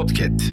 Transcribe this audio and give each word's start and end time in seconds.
Podcast. 0.00 0.52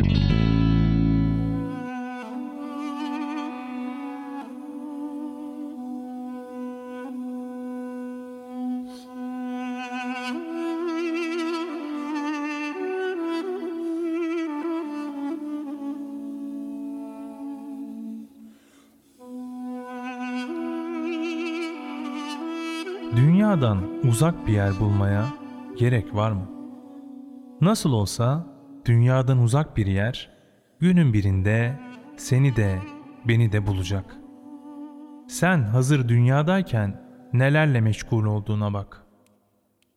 Dünyadan 23.15 23.77
uzak 24.03 24.47
bir 24.47 24.53
yer 24.53 24.79
bulmaya 24.79 25.25
gerek 25.77 26.15
var 26.15 26.31
mı? 26.31 26.49
Nasıl 27.61 27.91
olsa 27.91 28.56
dünyadan 28.87 29.37
uzak 29.37 29.77
bir 29.77 29.87
yer 29.87 30.29
günün 30.79 31.13
birinde 31.13 31.79
seni 32.17 32.55
de 32.55 32.79
beni 33.27 33.51
de 33.51 33.67
bulacak. 33.67 34.17
Sen 35.27 35.63
hazır 35.63 36.09
dünyadayken 36.09 37.01
nelerle 37.33 37.81
meşgul 37.81 38.25
olduğuna 38.25 38.73
bak. 38.73 39.03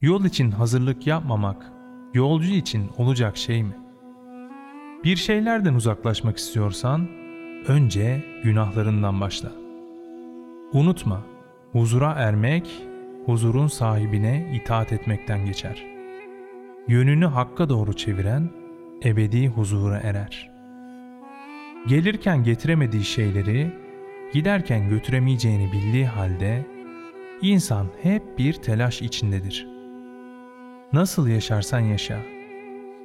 Yol 0.00 0.24
için 0.24 0.50
hazırlık 0.50 1.06
yapmamak 1.06 1.72
yolcu 2.14 2.50
için 2.50 2.90
olacak 2.98 3.36
şey 3.36 3.62
mi? 3.62 3.76
Bir 5.04 5.16
şeylerden 5.16 5.74
uzaklaşmak 5.74 6.36
istiyorsan 6.36 7.08
önce 7.66 8.24
günahlarından 8.44 9.20
başla. 9.20 9.52
Unutma, 10.72 11.22
huzura 11.72 12.12
ermek, 12.12 12.86
huzurun 13.26 13.66
sahibine 13.66 14.50
itaat 14.54 14.92
etmekten 14.92 15.46
geçer. 15.46 15.84
Yönünü 16.88 17.26
hakka 17.26 17.68
doğru 17.68 17.92
çeviren 17.92 18.59
ebedi 19.04 19.48
huzura 19.48 19.98
erer. 19.98 20.50
Gelirken 21.88 22.44
getiremediği 22.44 23.04
şeyleri 23.04 23.72
giderken 24.32 24.88
götüremeyeceğini 24.88 25.72
bildiği 25.72 26.06
halde 26.06 26.66
insan 27.42 27.86
hep 28.02 28.38
bir 28.38 28.52
telaş 28.52 29.02
içindedir. 29.02 29.68
Nasıl 30.92 31.28
yaşarsan 31.28 31.80
yaşa. 31.80 32.18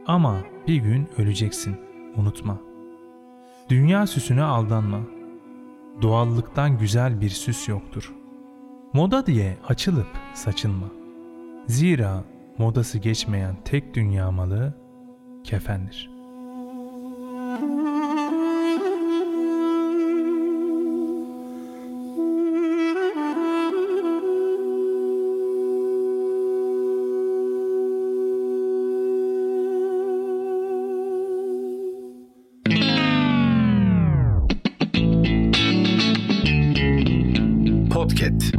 Ama 0.07 0.37
bir 0.67 0.75
gün 0.75 1.07
öleceksin, 1.17 1.75
unutma. 2.15 2.61
Dünya 3.69 4.07
süsüne 4.07 4.43
aldanma. 4.43 4.99
Doğallıktan 6.01 6.77
güzel 6.77 7.21
bir 7.21 7.29
süs 7.29 7.69
yoktur. 7.69 8.13
Moda 8.93 9.25
diye 9.25 9.57
açılıp 9.67 10.07
saçılma. 10.33 10.87
Zira 11.67 12.23
modası 12.57 12.97
geçmeyen 12.97 13.55
tek 13.65 13.93
dünya 13.93 14.31
malı 14.31 14.84
kefendir. 15.45 16.09
Podcast. 37.89 38.54